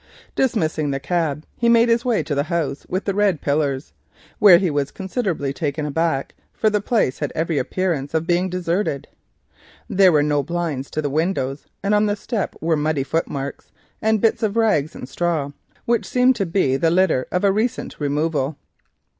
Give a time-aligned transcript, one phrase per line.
[0.35, 3.93] Dismissing the cab he made his way to the house with the red pillars,
[4.39, 8.49] but on arriving was considerably taken aback, for the place had every appearance of being
[8.49, 9.07] deserted.
[9.87, 14.19] There were no blinds to the windows, and on the steps were muddy footmarks and
[14.19, 15.51] bits of rag and straw
[15.85, 18.57] which seemed to be the litter of a recent removal.